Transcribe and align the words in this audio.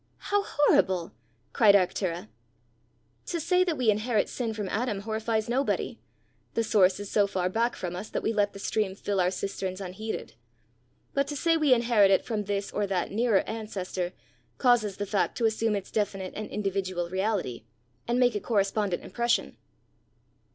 "How 0.17 0.41
horrible!" 0.43 1.13
cried 1.53 1.75
Arctura. 1.75 2.27
"To 3.27 3.39
say 3.39 3.63
that 3.63 3.77
we 3.77 3.91
inherit 3.91 4.29
sin 4.29 4.51
from 4.51 4.67
Adam, 4.69 5.01
horrifies 5.01 5.47
nobody: 5.47 5.99
the 6.55 6.63
source 6.63 6.99
is 6.99 7.11
so 7.11 7.27
far 7.27 7.49
back 7.49 7.75
from 7.75 7.95
us, 7.95 8.09
that 8.09 8.23
we 8.23 8.33
let 8.33 8.53
the 8.53 8.57
stream 8.57 8.95
fill 8.95 9.21
our 9.21 9.29
cisterns 9.29 9.79
unheeded; 9.79 10.33
but 11.13 11.27
to 11.27 11.35
say 11.35 11.55
we 11.55 11.71
inherit 11.71 12.09
it 12.09 12.25
from 12.25 12.45
this 12.45 12.71
or 12.71 12.87
that 12.87 13.11
nearer 13.11 13.41
ancestor, 13.41 14.11
causes 14.57 14.97
the 14.97 15.05
fact 15.05 15.37
to 15.37 15.45
assume 15.45 15.75
its 15.75 15.91
definite 15.91 16.33
and 16.35 16.49
individual 16.49 17.07
reality, 17.11 17.65
and 18.07 18.19
make 18.19 18.33
a 18.33 18.39
correspondent 18.39 19.03
impression." 19.03 19.55